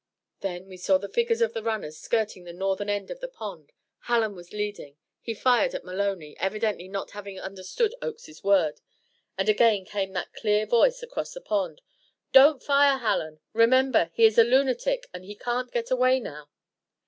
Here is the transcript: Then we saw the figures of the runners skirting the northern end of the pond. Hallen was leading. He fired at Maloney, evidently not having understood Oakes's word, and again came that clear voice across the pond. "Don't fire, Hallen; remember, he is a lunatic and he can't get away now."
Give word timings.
Then 0.39 0.67
we 0.67 0.77
saw 0.77 0.97
the 0.97 1.07
figures 1.07 1.43
of 1.43 1.53
the 1.53 1.61
runners 1.61 1.99
skirting 1.99 2.43
the 2.43 2.53
northern 2.53 2.89
end 2.89 3.11
of 3.11 3.19
the 3.19 3.27
pond. 3.27 3.71
Hallen 4.05 4.33
was 4.33 4.51
leading. 4.51 4.97
He 5.21 5.35
fired 5.35 5.75
at 5.75 5.85
Maloney, 5.85 6.35
evidently 6.39 6.87
not 6.87 7.11
having 7.11 7.39
understood 7.39 7.93
Oakes's 8.01 8.43
word, 8.43 8.81
and 9.37 9.47
again 9.47 9.85
came 9.85 10.13
that 10.13 10.33
clear 10.33 10.65
voice 10.65 11.03
across 11.03 11.35
the 11.35 11.41
pond. 11.41 11.83
"Don't 12.31 12.63
fire, 12.63 12.97
Hallen; 12.97 13.41
remember, 13.53 14.09
he 14.15 14.25
is 14.25 14.39
a 14.39 14.43
lunatic 14.43 15.07
and 15.13 15.23
he 15.23 15.35
can't 15.35 15.71
get 15.71 15.91
away 15.91 16.19
now." 16.19 16.49